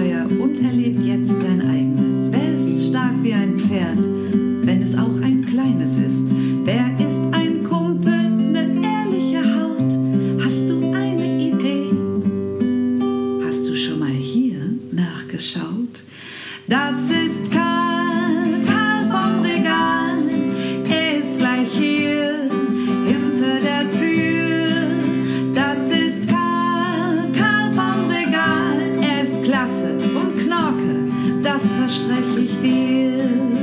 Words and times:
Yeah. 0.00 0.21
das 31.62 31.72
verspreche 31.72 32.40
ich 32.40 32.60
dir. 32.60 33.61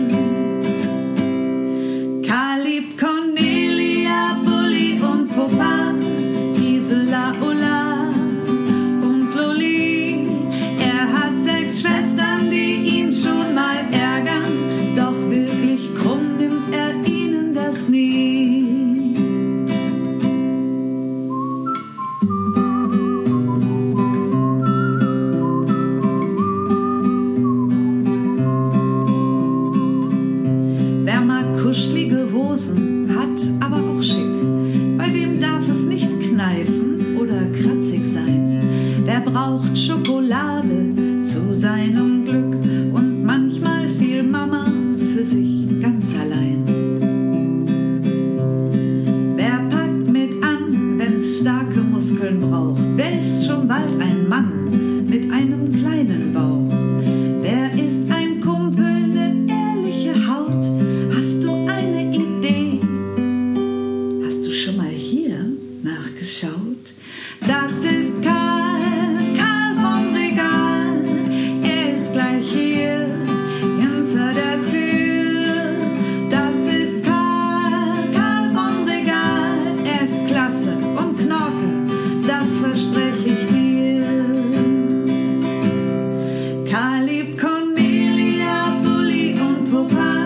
people 89.88 90.19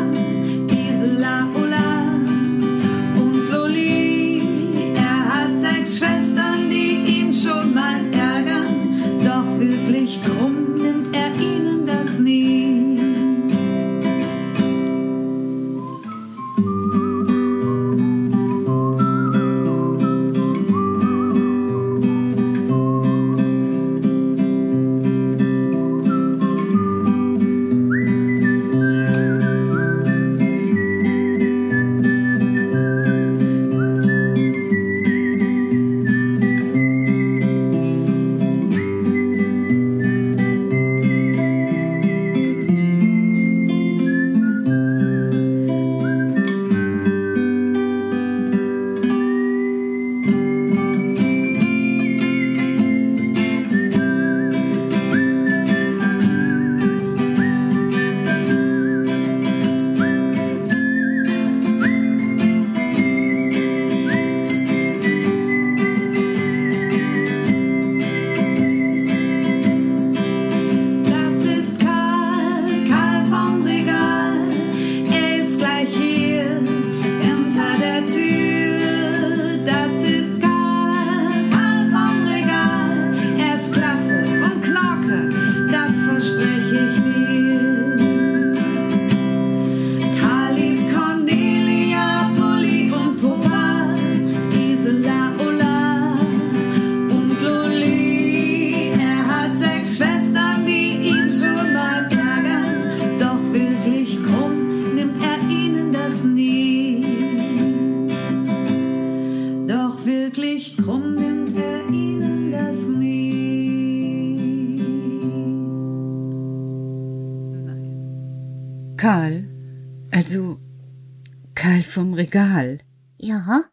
vom 121.93 122.13
Regal. 122.13 122.79
Ja? 123.17 123.63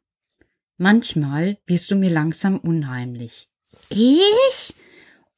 Manchmal 0.77 1.59
wirst 1.67 1.91
du 1.91 1.97
mir 1.97 2.11
langsam 2.11 2.59
unheimlich. 2.59 3.51
Ich? 3.89 4.75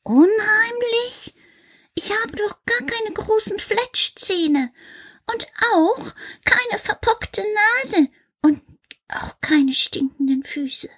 Unheimlich? 0.03 1.35
Ich 1.95 2.11
habe 2.11 2.37
doch 2.37 2.65
gar 2.67 2.87
keine 2.87 3.15
großen 3.15 3.59
Fletschzähne 3.59 4.73
und 5.33 5.47
auch 5.75 6.13
keine 6.45 6.79
verpockte 6.79 7.43
Nase 7.43 8.09
und 8.43 8.63
auch 9.09 9.41
keine 9.41 9.73
stinkenden 9.73 10.43
Füße. 10.43 10.89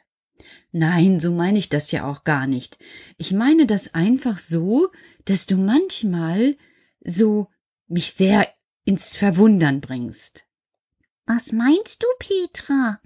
Nein, 0.73 1.21
so 1.21 1.33
meine 1.33 1.59
ich 1.59 1.69
das 1.69 1.91
ja 1.91 2.11
auch 2.11 2.25
gar 2.25 2.47
nicht. 2.47 2.79
Ich 3.19 3.33
meine 3.33 3.67
das 3.67 3.95
einfach 3.95 4.39
so, 4.39 4.91
dass 5.25 5.47
du 5.47 5.57
manchmal 5.57 6.57
so 7.05 7.49
mich 7.87 8.13
sehr 8.13 8.49
ins 8.85 9.17
Verwundern 9.17 9.81
bringst. 9.81 10.47
Was 11.27 11.53
meinst 11.53 12.03
du, 12.03 12.07
Petra? 12.19 13.01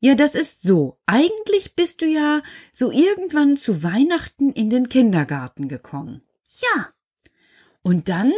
Ja, 0.00 0.14
das 0.14 0.34
ist 0.34 0.62
so. 0.62 0.98
Eigentlich 1.06 1.74
bist 1.76 2.02
du 2.02 2.06
ja 2.06 2.42
so 2.72 2.90
irgendwann 2.90 3.56
zu 3.56 3.82
Weihnachten 3.82 4.50
in 4.50 4.70
den 4.70 4.88
Kindergarten 4.88 5.66
gekommen. 5.68 6.22
Ja. 6.60 6.88
Und 7.82 8.08
dann, 8.08 8.32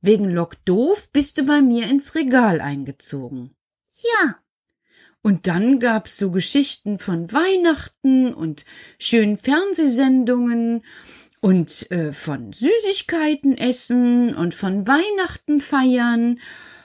wegen 0.00 0.30
Lock 0.30 0.64
doof, 0.64 1.10
bist 1.12 1.38
du 1.38 1.44
bei 1.44 1.60
mir 1.60 1.86
ins 1.86 2.14
Regal 2.14 2.60
eingezogen. 2.60 3.54
Ja. 3.92 4.38
Und 5.22 5.46
dann 5.46 5.78
gab's 5.78 6.16
so 6.18 6.30
Geschichten 6.30 6.98
von 6.98 7.30
Weihnachten 7.30 8.34
und 8.34 8.64
schönen 8.98 9.38
Fernsehsendungen 9.38 10.82
und 11.40 11.90
äh, 11.90 12.12
von 12.12 12.52
Süßigkeiten 12.52 13.56
essen 13.56 14.34
und 14.34 14.54
von 14.54 14.88
Weihnachten 14.88 15.60
feiern 15.60 16.40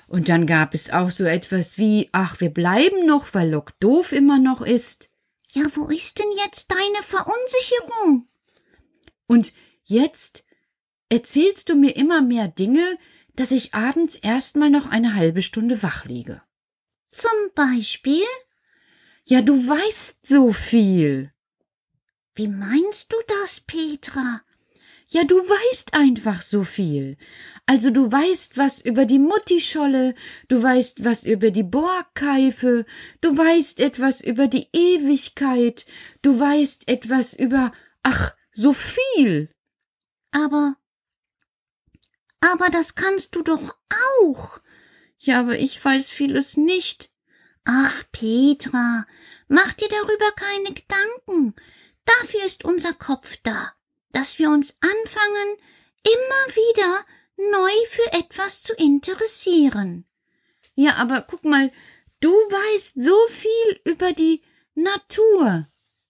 und 0.08 0.30
dann 0.30 0.48
gab 0.48 0.74
es 0.74 0.90
auch 0.90 1.12
so 1.12 1.26
etwas 1.26 1.78
wie, 1.78 2.10
ach, 2.14 2.40
wir 2.40 2.50
bleiben 2.50 3.06
noch, 3.06 3.34
weil 3.34 3.50
Lock 3.50 3.78
doof 3.80 4.14
immer 4.14 4.40
noch 4.40 4.62
ist. 4.62 5.10
ja, 5.50 5.64
wo 5.76 5.88
ist 5.88 6.20
denn 6.20 6.32
jetzt 6.44 6.72
deine 6.72 7.04
Verunsicherung? 7.04 8.28
Und 9.28 9.54
jetzt 9.84 10.46
erzählst 11.10 11.70
du 11.70 11.76
mir 11.76 11.96
immer 11.96 12.22
mehr 12.22 12.48
Dinge, 12.48 12.98
dass 13.36 13.52
ich 13.52 13.74
abends 13.74 14.16
erstmal 14.16 14.70
noch 14.70 14.88
eine 14.88 15.14
halbe 15.14 15.42
Stunde 15.42 15.84
wach 15.84 16.06
liege. 16.06 16.42
Zum 17.12 17.32
Beispiel? 17.54 18.26
Ja, 19.26 19.42
du 19.42 19.56
weißt 19.56 20.26
so 20.26 20.54
viel. 20.54 21.34
Wie 22.34 22.48
meinst 22.48 23.12
du 23.12 23.18
das, 23.28 23.60
Petra? 23.62 24.42
Ja, 25.10 25.24
du 25.24 25.38
weißt 25.38 25.94
einfach 25.94 26.42
so 26.42 26.66
viel. 26.66 27.18
Also 27.66 27.92
du 27.92 28.12
weißt 28.12 28.58
was 28.58 28.82
über 28.82 29.06
die 29.06 29.20
Muttischolle, 29.20 30.16
du 30.50 30.62
weißt 30.62 31.06
was 31.06 31.24
über 31.26 31.52
die 31.52 31.64
Borgkeife, 31.64 32.86
du 33.22 33.38
weißt 33.38 33.80
etwas 33.80 34.20
über 34.20 34.48
die 34.48 34.68
Ewigkeit, 34.74 35.86
du 36.22 36.38
weißt 36.38 36.90
etwas 36.90 37.34
über, 37.34 37.72
ach, 38.04 38.34
so 38.52 38.74
viel. 38.74 39.50
Aber. 40.32 40.76
Aber 42.42 42.68
das 42.70 42.96
kannst 42.96 43.36
du 43.36 43.44
doch 43.44 43.78
auch. 44.22 44.60
Ja, 45.20 45.40
aber 45.40 45.58
ich 45.58 45.84
weiß 45.84 46.10
vieles 46.10 46.58
nicht. 46.58 47.14
Ach, 47.64 48.04
Petra, 48.12 49.06
mach 49.48 49.72
dir 49.74 49.90
darüber 49.90 50.32
keine 50.36 50.74
Gedanken. 50.74 51.56
Dafür 52.06 52.46
ist 52.46 52.66
unser 52.66 52.94
Kopf 52.94 53.38
da, 53.44 53.74
dass 54.12 54.40
wir 54.40 54.50
uns 54.50 54.76
anfangen, 54.82 55.58
immer 56.04 56.56
wieder 56.56 57.06
neu 57.52 57.72
für 57.90 58.14
etwas 58.14 58.64
zu 58.64 58.74
interessieren. 58.74 60.06
Ja, 60.76 60.96
aber 60.96 61.22
guck 61.22 61.44
mal, 61.44 61.72
du 62.20 62.30
weißt 62.30 63.02
so 63.02 63.16
viel 63.28 63.82
über 63.84 64.14
die 64.14 64.44
Natur. 64.76 65.68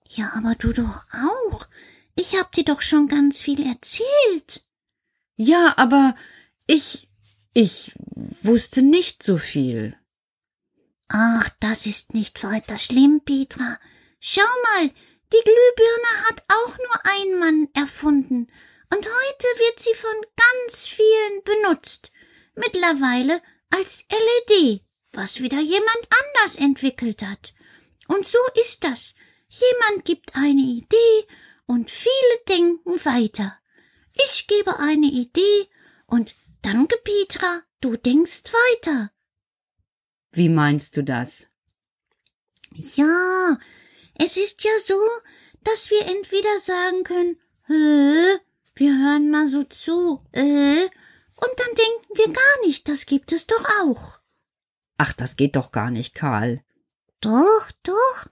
Ja, 0.10 0.32
aber 0.36 0.56
du 0.56 0.74
doch 0.74 1.06
auch. 1.12 1.68
Ich 2.16 2.36
hab 2.38 2.52
dir 2.54 2.66
doch 2.66 2.82
schon 2.82 3.08
ganz 3.08 3.42
viel 3.42 3.66
erzählt. 3.66 4.66
Ja, 5.36 5.76
aber 5.78 6.16
ich, 6.66 7.10
ich 7.54 7.94
wusste 8.42 8.82
nicht 8.82 9.24
so 9.24 9.38
viel. 9.38 9.96
Ach, 11.08 11.50
das 11.60 11.86
ist 11.86 12.14
nicht 12.14 12.44
weiter 12.44 12.78
schlimm, 12.78 13.22
Petra. 13.24 13.80
Schau 14.20 14.42
mal, 14.42 14.92
die 15.34 15.44
Glühbirne 15.44 16.28
hat 16.28 16.44
auch 16.48 16.78
nur 16.78 17.02
ein 17.04 17.40
Mann 17.40 17.70
erfunden, 17.74 18.48
und 18.90 19.06
heute 19.06 19.48
wird 19.60 19.80
sie 19.80 19.94
von 19.94 20.16
ganz 20.36 20.88
vielen 20.88 21.44
benutzt. 21.44 22.12
Mittlerweile 22.56 23.42
als 23.70 24.06
LED, 24.10 24.82
was 25.12 25.42
wieder 25.42 25.60
jemand 25.60 26.08
anders 26.10 26.56
entwickelt 26.56 27.22
hat. 27.22 27.54
Und 28.08 28.26
so 28.26 28.40
ist 28.64 28.84
das. 28.84 29.14
Jemand 29.50 30.06
gibt 30.06 30.36
eine 30.36 30.62
Idee 30.62 31.28
und 31.66 31.90
viele 31.90 32.14
denken 32.48 33.06
weiter. 33.06 33.58
Ich 34.14 34.48
gebe 34.48 34.80
eine 34.80 35.08
Idee 35.08 35.70
und 36.06 36.36
danke, 36.62 36.98
Petra, 37.04 37.62
du 37.82 37.98
denkst 37.98 38.44
weiter. 38.46 39.12
Wie 40.32 40.50
meinst 40.50 40.96
du 40.98 41.04
das? 41.04 41.50
Ja, 42.74 43.58
es 44.20 44.38
ist 44.38 44.64
ja 44.64 44.72
so, 44.84 45.00
dass 45.64 45.90
wir 45.90 46.02
entweder 46.08 46.60
sagen 46.60 47.04
können, 47.04 47.40
Hä, 47.68 48.40
wir 48.76 48.92
hören 48.92 49.30
mal 49.30 49.48
so 49.48 49.64
zu, 49.66 50.24
äh, 50.32 50.88
und 51.40 51.54
dann 51.58 51.76
denken 51.76 52.18
wir 52.18 52.34
gar 52.34 52.66
nicht, 52.66 52.88
das 52.88 53.06
gibt 53.06 53.32
es 53.32 53.46
doch 53.46 53.64
auch. 53.82 54.20
Ach, 54.98 55.14
das 55.14 55.36
geht 55.36 55.56
doch 55.56 55.72
gar 55.72 55.92
nicht, 55.92 56.16
Karl. 56.16 56.64
Doch, 57.22 57.72
doch. 57.84 58.28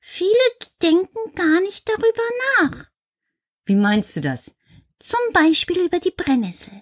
Viele 0.00 0.32
denken 0.80 1.34
gar 1.34 1.60
nicht 1.60 1.88
darüber 1.88 2.22
nach. 2.60 2.86
Wie 3.66 3.74
meinst 3.74 4.16
du 4.16 4.20
das? 4.20 4.54
Zum 4.98 5.20
Beispiel 5.32 5.80
über 5.80 6.00
die 6.00 6.10
Brennnessel. 6.10 6.72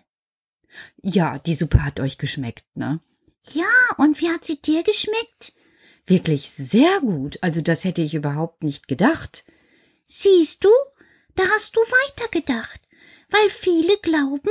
Ja, 1.02 1.38
die 1.38 1.54
Suppe 1.54 1.84
hat 1.84 1.98
euch 1.98 2.18
geschmeckt, 2.18 2.64
ne? 2.76 3.00
Ja, 3.52 3.64
und 3.98 4.20
wie 4.20 4.30
hat 4.30 4.44
sie 4.44 4.60
dir 4.60 4.82
geschmeckt? 4.82 5.52
Wirklich 6.06 6.50
sehr 6.50 7.00
gut. 7.00 7.38
Also 7.42 7.60
das 7.60 7.84
hätte 7.84 8.02
ich 8.02 8.14
überhaupt 8.14 8.62
nicht 8.62 8.88
gedacht. 8.88 9.44
Siehst 10.04 10.64
du, 10.64 10.70
da 11.34 11.42
hast 11.54 11.74
du 11.74 11.80
weitergedacht, 11.80 12.80
weil 13.30 13.50
viele 13.50 13.96
glauben, 13.98 14.50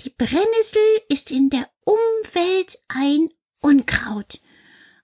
die 0.00 0.10
Brennnessel 0.10 0.82
ist 1.08 1.30
in 1.30 1.48
der 1.48 1.68
Umwelt 1.84 2.80
ein 2.88 3.28
Unkraut. 3.60 4.40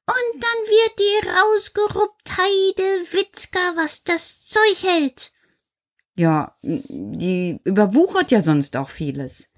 Und 0.05 0.43
dann 0.43 0.61
wird 0.67 0.99
die 0.99 1.29
rausgeruppt 1.29 2.37
Heide 2.37 3.13
Witzka, 3.13 3.61
was 3.77 4.03
das 4.03 4.43
Zeug 4.43 4.83
hält. 4.83 5.33
Ja, 6.15 6.57
die 6.63 7.61
überwuchert 7.65 8.31
ja 8.33 8.43
sonst 8.43 8.77
auch 8.77 8.91
vieles. 8.91 9.49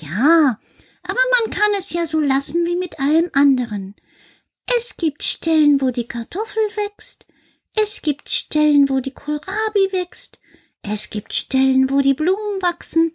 Ja, 0.00 0.58
aber 1.02 1.20
man 1.40 1.50
kann 1.50 1.70
es 1.78 1.90
ja 1.92 2.06
so 2.06 2.20
lassen 2.20 2.64
wie 2.64 2.76
mit 2.76 2.98
allem 2.98 3.30
anderen. 3.34 3.94
Es 4.76 4.96
gibt 4.96 5.22
Stellen, 5.22 5.80
wo 5.80 5.90
die 5.90 6.06
Kartoffel 6.06 6.62
wächst, 6.76 7.26
es 7.74 8.02
gibt 8.02 8.28
Stellen, 8.28 8.88
wo 8.88 9.00
die 9.00 9.12
Kohlrabi 9.12 9.92
wächst, 9.92 10.38
es 10.82 11.10
gibt 11.10 11.32
Stellen, 11.32 11.90
wo 11.90 12.00
die 12.00 12.14
Blumen 12.14 12.60
wachsen, 12.60 13.12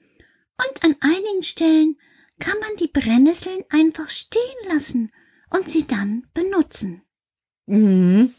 und 0.58 0.84
an 0.84 0.96
einigen 1.02 1.44
Stellen 1.44 1.98
kann 2.40 2.60
man 2.60 2.76
die 2.80 2.88
Brennnesseln 2.88 3.64
einfach 3.70 4.10
stehen 4.10 4.42
lassen 4.72 5.12
und 5.50 5.70
sie 5.70 5.86
dann 5.86 6.28
benutzen. 6.34 7.02
Mhm. 7.66 8.34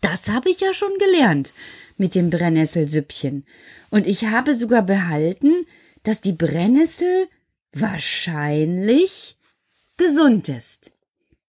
Das 0.00 0.28
habe 0.28 0.50
ich 0.50 0.60
ja 0.60 0.74
schon 0.74 0.96
gelernt 0.98 1.54
mit 1.96 2.14
dem 2.14 2.30
Brennnesselsüppchen. 2.30 3.46
Und 3.90 4.06
ich 4.06 4.26
habe 4.26 4.56
sogar 4.56 4.82
behalten, 4.82 5.66
dass 6.02 6.20
die 6.20 6.32
Brennnessel 6.32 7.28
wahrscheinlich 7.72 9.36
gesund 9.96 10.48
ist. 10.48 10.92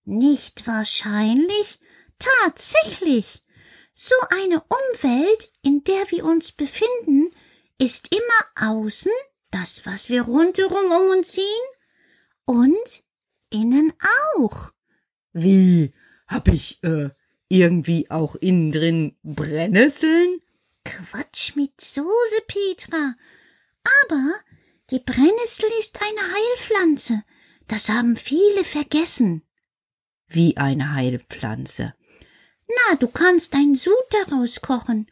Nicht 0.05 0.67
wahrscheinlich, 0.67 1.79
tatsächlich. 2.19 3.43
So 3.93 4.15
eine 4.41 4.61
Umwelt, 4.61 5.51
in 5.63 5.83
der 5.83 6.11
wir 6.11 6.25
uns 6.25 6.51
befinden, 6.51 7.31
ist 7.79 8.15
immer 8.15 8.69
außen, 8.71 9.11
das, 9.51 9.85
was 9.85 10.09
wir 10.09 10.23
rundherum 10.23 10.85
um 10.91 11.17
uns 11.17 11.33
sehen, 11.33 11.45
und 12.45 13.03
innen 13.49 13.93
auch. 14.35 14.71
Wie? 15.33 15.93
Hab 16.27 16.47
ich, 16.47 16.83
äh, 16.83 17.09
irgendwie 17.47 18.09
auch 18.11 18.35
innen 18.35 18.71
drin 18.71 19.17
Brennnesseln? 19.23 20.41
Quatsch 20.83 21.55
mit 21.55 21.81
Soße, 21.81 22.41
Petra. 22.47 23.15
Aber 24.03 24.33
die 24.91 24.99
Brennnessel 24.99 25.69
ist 25.79 25.99
eine 26.01 26.33
Heilpflanze. 26.33 27.23
Das 27.67 27.89
haben 27.89 28.15
viele 28.15 28.63
vergessen. 28.63 29.41
Wie 30.27 30.57
eine 30.57 30.93
Heilpflanze. 30.93 31.93
Na, 32.67 32.95
du 32.95 33.07
kannst 33.07 33.53
ein 33.53 33.75
Sud 33.75 33.93
daraus 34.09 34.61
kochen. 34.61 35.09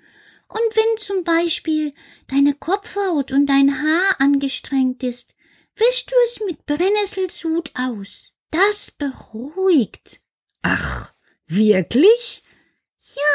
Und 0.48 0.76
wenn 0.76 0.98
zum 0.98 1.24
Beispiel 1.24 1.94
deine 2.28 2.54
Kopfhaut 2.54 3.32
und 3.32 3.48
dein 3.48 3.82
Haar 3.82 4.20
angestrengt 4.20 5.04
ist, 5.04 5.36
wischst 5.76 6.12
du 6.12 6.16
es 6.26 6.42
mit 6.46 6.66
Brennnesselsud 6.66 7.72
aus. 7.76 8.34
Das 8.52 8.92
beruhigt. 8.92 10.22
Ach, 10.62 11.12
wirklich? 11.48 12.44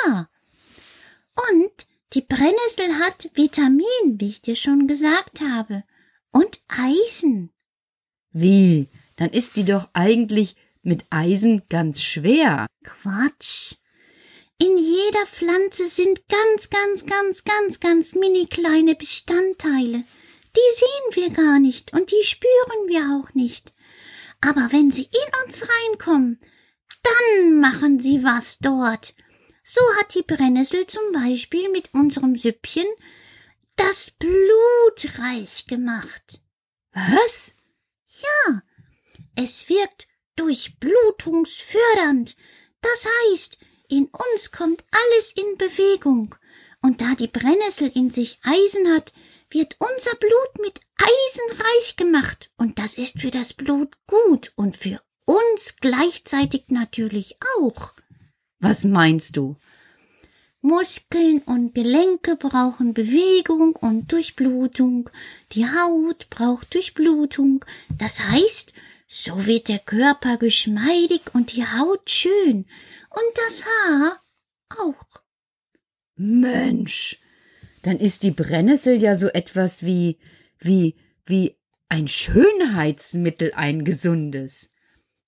Ja. 0.05 0.31
Und 1.51 1.87
die 2.13 2.23
Brennnessel 2.23 2.99
hat 3.01 3.31
Vitamin, 3.35 4.21
wie 4.21 4.29
ich 4.29 4.43
dir 4.43 4.57
schon 4.57 4.87
gesagt 4.87 5.41
habe, 5.41 5.85
und 6.31 6.63
Eisen. 6.69 7.51
Wie? 8.31 8.89
Dann 9.17 9.31
ist 9.31 9.57
die 9.57 9.65
doch 9.65 9.91
eigentlich 9.93 10.57
mit 10.89 11.05
Eisen 11.11 11.63
ganz 11.69 12.03
schwer. 12.03 12.67
Quatsch. 12.83 13.75
In 14.61 14.77
jeder 14.77 15.27
Pflanze 15.27 15.87
sind 15.87 16.27
ganz, 16.29 16.71
ganz, 16.71 17.07
ganz, 17.07 17.45
ganz, 17.45 17.79
ganz 17.79 18.15
mini 18.15 18.47
kleine 18.47 18.97
Bestandteile. 18.97 20.03
Die 20.57 20.75
sehen 20.75 21.15
wir 21.15 21.31
gar 21.31 21.61
nicht 21.61 21.93
und 21.93 22.11
die 22.11 22.25
spüren 22.25 22.89
wir 22.89 23.23
auch 23.23 23.33
nicht. 23.35 23.73
Aber 24.41 24.69
wenn 24.73 24.91
sie 24.91 25.05
in 25.05 25.47
uns 25.47 25.65
reinkommen, 25.69 26.41
dann 27.03 27.61
machen 27.61 28.01
sie 28.01 28.25
was 28.25 28.59
dort. 28.59 29.15
So 29.63 29.81
hat 30.01 30.15
die 30.15 30.23
Brennnessel 30.23 30.87
zum 30.87 31.13
Beispiel 31.13 31.69
mit 31.69 31.93
unserem 31.93 32.35
Süppchen 32.35 32.87
das 33.77 34.11
Blut 34.11 35.19
reich 35.19 35.67
gemacht. 35.67 36.41
Was? 36.93 37.55
Ja, 38.09 38.63
es 39.37 39.69
wirkt 39.69 40.08
durchblutungsfördernd. 40.39 42.37
Das 42.81 43.07
heißt, 43.07 43.59
in 43.89 44.07
uns 44.07 44.53
kommt 44.53 44.85
alles 44.91 45.33
in 45.33 45.57
Bewegung. 45.59 46.35
Und 46.81 47.01
da 47.01 47.15
die 47.15 47.29
Brennnessel 47.29 47.91
in 47.95 48.11
sich 48.11 48.39
Eisen 48.43 48.95
hat, 48.95 49.13
wird 49.51 49.77
unser 49.79 50.15
Blut 50.17 50.59
mit 50.61 50.81
Eisen 50.97 51.61
reich 51.61 51.97
gemacht. 51.97 52.51
Und 52.57 52.79
das 52.79 52.99
ist 52.99 53.21
für 53.21 53.31
das 53.31 53.53
Blut 53.55 53.97
gut 54.07 54.53
und 54.57 54.77
für 54.77 55.01
uns 55.25 55.77
gleichzeitig 55.81 56.67
natürlich 56.69 57.37
auch. 57.59 57.95
Was 58.61 58.85
meinst 58.85 59.37
du? 59.37 59.57
Muskeln 60.61 61.41
und 61.43 61.75
Gelenke 61.75 62.37
brauchen 62.37 62.93
Bewegung 62.93 63.77
und 63.77 64.11
Durchblutung. 64.11 65.09
Die 65.53 65.67
Haut 65.67 66.29
braucht 66.31 66.75
Durchblutung. 66.75 67.65
Das 67.97 68.21
heißt, 68.21 68.73
so 69.09 69.47
wird 69.47 69.69
der 69.69 69.79
Körper 69.79 70.37
geschmeidig 70.37 71.23
und 71.33 71.57
die 71.57 71.65
Haut 71.65 72.11
schön 72.11 72.67
und 73.09 73.39
das 73.47 73.65
Haar 73.65 74.23
auch. 74.79 75.23
Mensch, 76.15 77.19
dann 77.83 77.99
ist 77.99 78.23
die 78.23 78.33
Brennnessel 78.33 79.03
ja 79.03 79.17
so 79.17 79.29
etwas 79.29 79.83
wie, 79.83 80.19
wie, 80.59 80.97
wie 81.25 81.57
ein 81.89 82.07
Schönheitsmittel, 82.07 83.53
ein 83.55 83.85
gesundes. 83.85 84.71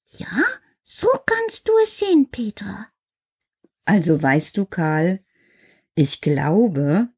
Ja, 0.09 0.45
so 0.85 1.09
kannst 1.25 1.67
du 1.67 1.73
es 1.83 1.99
sehen, 1.99 2.29
Petra. 2.31 2.87
Also 3.87 4.23
weißt 4.23 4.59
du, 4.59 4.67
Karl, 4.67 5.25
ich 5.95 6.21
glaube, 6.21 7.09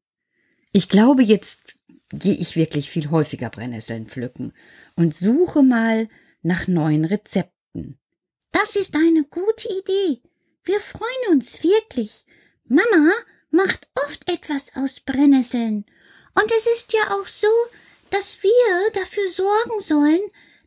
ich 0.71 0.87
glaube, 0.87 1.23
jetzt 1.23 1.75
gehe 2.09 2.35
ich 2.35 2.55
wirklich 2.55 2.89
viel 2.89 3.09
häufiger 3.09 3.49
Brennnesseln 3.49 4.07
pflücken 4.07 4.53
und 4.95 5.13
suche 5.13 5.61
mal 5.61 6.07
nach 6.43 6.67
neuen 6.67 7.05
Rezepten. 7.05 7.99
Das 8.51 8.75
ist 8.75 8.95
eine 8.95 9.23
gute 9.23 9.67
Idee. 9.67 10.21
Wir 10.63 10.79
freuen 10.79 11.31
uns 11.31 11.63
wirklich. 11.63 12.25
Mama 12.65 13.11
macht 13.49 13.87
oft 14.05 14.29
etwas 14.31 14.75
aus 14.75 14.99
Brennnesseln. 14.99 15.85
Und 16.35 16.51
es 16.51 16.65
ist 16.67 16.93
ja 16.93 17.11
auch 17.11 17.27
so, 17.27 17.47
dass 18.09 18.41
wir 18.43 18.91
dafür 18.93 19.29
sorgen 19.29 19.79
sollen, 19.79 20.21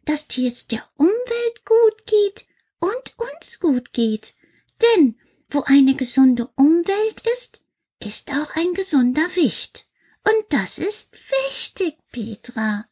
dass 0.04 0.26
es 0.36 0.66
der 0.66 0.88
Umwelt 0.96 1.64
gut 1.64 2.06
geht 2.06 2.46
und 2.80 3.14
uns 3.18 3.60
gut 3.60 3.92
geht. 3.92 4.34
Denn 4.82 5.18
wo 5.50 5.62
eine 5.62 5.94
gesunde 5.94 6.48
Umwelt 6.56 7.22
ist, 7.34 7.60
ist 8.04 8.30
auch 8.32 8.54
ein 8.56 8.74
gesunder 8.74 9.26
Wicht. 9.36 9.88
Und 10.24 10.44
das 10.50 10.78
ist 10.78 11.16
wichtig, 11.48 11.96
Petra. 12.10 12.86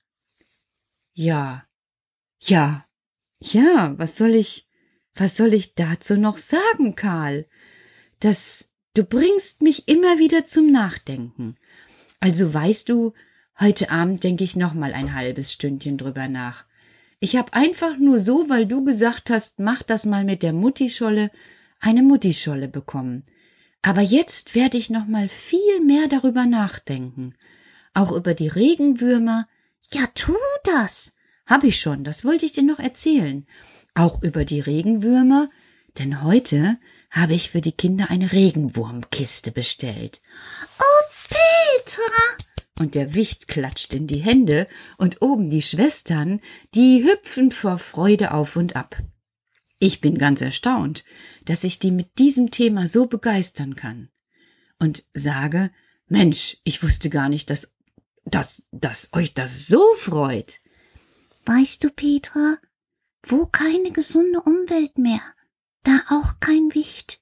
Ja, 1.13 1.67
ja, 2.47 2.85
ja, 3.41 3.95
was 3.99 4.17
soll 4.17 4.35
ich, 4.35 4.69
was 5.15 5.37
soll 5.37 5.55
ich 5.55 5.75
dazu 5.75 6.17
noch 6.17 6.37
sagen, 6.37 6.95
Karl? 6.95 7.47
Das, 8.21 8.71
du 8.95 9.05
bringst 9.05 9.63
mich 9.63 9.89
immer 9.89 10.19
wieder 10.19 10.45
zum 10.45 10.71
Nachdenken. 10.71 11.57
Also 12.21 12.53
weißt 12.53 12.89
du, 12.89 13.13
heute 13.59 13.91
Abend 13.91 14.25
denke 14.25 14.45
ich 14.45 14.57
noch 14.57 14.75
mal 14.75 14.93
ein 14.93 15.15
halbes 15.15 15.53
Stündchen 15.53 15.99
drüber 15.99 16.29
nach. 16.29 16.65
Ich 17.21 17.37
hab 17.37 17.55
einfach 17.55 17.97
nur 17.97 18.21
so, 18.21 18.49
weil 18.49 18.67
du 18.67 18.85
gesagt 18.85 19.31
hast, 19.31 19.59
mach 19.59 19.83
das 19.83 20.05
mal 20.05 20.25
mit 20.25 20.43
der 20.43 20.53
Muttischolle, 20.53 21.31
eine 21.81 22.03
Muttischolle 22.03 22.69
bekommen. 22.69 23.25
Aber 23.83 24.01
jetzt 24.01 24.55
werde 24.55 24.79
ich 24.79 24.91
noch 24.91 25.07
mal 25.07 25.29
viel 25.29 25.81
mehr 25.81 26.09
darüber 26.09 26.47
nachdenken. 26.47 27.35
Auch 27.93 28.13
über 28.13 28.35
die 28.35 28.49
Regenwürmer. 28.49 29.47
Ja, 29.93 30.07
tu 30.15 30.35
das. 30.65 31.15
Hab 31.47 31.65
ich 31.65 31.81
schon, 31.81 32.05
das 32.05 32.25
wollte 32.25 32.47
ich 32.47 32.53
dir 32.53 32.63
noch 32.63 32.79
erzählen 32.79 33.47
auch 33.95 34.23
über 34.23 34.45
die 34.45 34.61
Regenwürmer, 34.61 35.49
denn 35.99 36.23
heute 36.23 36.79
habe 37.11 37.35
ich 37.35 37.51
für 37.51 37.61
die 37.61 37.73
Kinder 37.73 38.11
eine 38.11 38.33
Regenwurmkiste 38.33 39.53
bestellt. 39.53 40.21
Oh, 40.81 41.29
Petra! 41.29 42.03
Und 42.81 42.97
der 42.97 43.15
Wicht 43.15 43.47
klatscht 43.47 43.95
in 43.95 44.09
die 44.09 44.19
Hände, 44.19 44.67
und 44.99 45.23
oben 45.23 45.49
die 45.49 45.63
Schwestern, 45.63 46.41
die 46.75 47.05
hüpfen 47.05 47.53
vor 47.53 47.79
Freude 47.79 48.35
auf 48.35 48.57
und 48.57 48.75
ab. 48.75 48.97
Ich 49.79 50.01
bin 50.01 50.19
ganz 50.19 50.41
erstaunt, 50.41 51.05
dass 51.45 51.63
ich 51.63 51.79
die 51.79 51.93
mit 51.93 52.19
diesem 52.19 52.51
Thema 52.51 52.89
so 52.89 53.07
begeistern 53.07 53.77
kann. 53.77 54.09
Und 54.81 55.05
sage, 55.15 55.71
Mensch, 56.09 56.57
ich 56.65 56.83
wusste 56.83 57.11
gar 57.11 57.29
nicht, 57.29 57.49
dass, 57.49 57.73
dass, 58.25 58.65
dass 58.73 59.11
euch 59.13 59.35
das 59.35 59.69
so 59.69 59.85
freut. 59.95 60.61
Weißt 61.47 61.85
du, 61.85 61.91
Petra, 61.91 62.57
wo 63.23 63.47
keine 63.47 63.93
gesunde 63.93 64.41
Umwelt 64.41 64.99
mehr, 64.99 65.21
da 65.83 66.01
auch 66.11 66.41
kein 66.41 66.75
Wicht. 66.75 67.21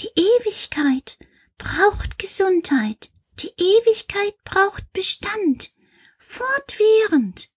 Die 0.00 0.10
Ewigkeit 0.14 1.18
braucht 1.58 2.18
Gesundheit, 2.18 3.10
die 3.40 3.52
Ewigkeit 3.56 4.34
braucht 4.44 4.92
Bestand, 4.92 5.72
fortwährend. 6.18 7.50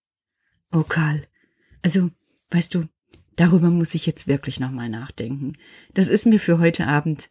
Oh 0.72 0.82
Karl, 0.82 1.26
also, 1.82 2.10
weißt 2.50 2.74
du, 2.74 2.88
darüber 3.36 3.70
muss 3.70 3.94
ich 3.94 4.06
jetzt 4.06 4.26
wirklich 4.26 4.60
nochmal 4.60 4.88
nachdenken. 4.88 5.54
Das 5.94 6.08
ist 6.08 6.26
mir 6.26 6.40
für 6.40 6.58
heute 6.58 6.86
Abend. 6.86 7.30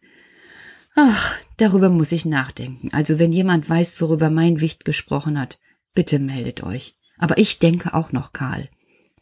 Ach, 0.94 1.36
darüber 1.56 1.88
muss 1.88 2.12
ich 2.12 2.24
nachdenken. 2.24 2.92
Also, 2.92 3.18
wenn 3.18 3.32
jemand 3.32 3.68
weiß, 3.68 4.00
worüber 4.00 4.30
mein 4.30 4.60
Wicht 4.60 4.84
gesprochen 4.84 5.38
hat, 5.38 5.58
bitte 5.94 6.18
meldet 6.18 6.62
euch. 6.62 6.96
Aber 7.20 7.38
ich 7.38 7.58
denke 7.58 7.94
auch 7.94 8.12
noch, 8.12 8.32
Karl. 8.32 8.68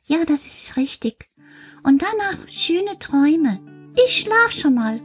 Ja, 0.05 0.19
das 0.27 0.47
ist 0.47 0.77
richtig. 0.77 1.29
Und 1.83 2.03
danach 2.03 2.49
schöne 2.49 2.99
Träume. 2.99 3.59
Ich 4.07 4.21
schlaf 4.21 4.53
schon 4.53 4.75
mal. 4.75 5.01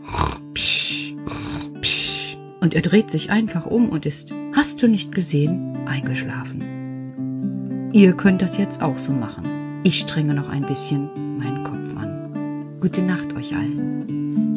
Und 2.62 2.74
er 2.74 2.82
dreht 2.82 3.12
sich 3.12 3.30
einfach 3.30 3.66
um 3.66 3.90
und 3.90 4.06
ist, 4.06 4.34
hast 4.54 4.82
du 4.82 4.88
nicht 4.88 5.14
gesehen, 5.14 5.86
eingeschlafen. 5.88 7.90
Ihr 7.92 8.14
könnt 8.14 8.42
das 8.42 8.58
jetzt 8.58 8.82
auch 8.82 8.98
so 8.98 9.12
machen. 9.12 9.82
Ich 9.84 10.00
strenge 10.00 10.34
noch 10.34 10.48
ein 10.48 10.66
bisschen 10.66 11.38
meinen 11.38 11.64
Kopf 11.64 11.96
an. 11.98 12.80
Gute 12.80 13.02
Nacht 13.02 13.34
euch 13.34 13.54
allen. 13.54 14.56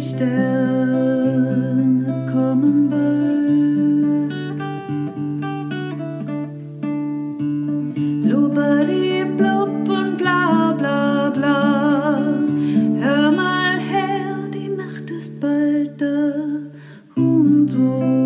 Sterne 0.00 0.26
kommen 2.32 2.88
bald. 2.88 4.32
Blubberdi 8.22 9.24
blub 9.36 9.88
und 9.88 10.16
bla 10.16 10.72
bla 10.78 11.30
bla. 11.30 12.16
Hör 13.00 13.32
mal 13.32 13.80
her, 13.80 14.48
die 14.54 14.68
Nacht 14.68 15.10
ist 15.10 15.40
bald 15.40 16.00
da. 16.00 16.32
Und 17.16 17.76
ohne 17.76 18.17